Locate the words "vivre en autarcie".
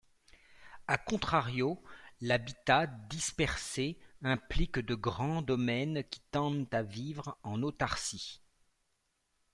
6.81-8.41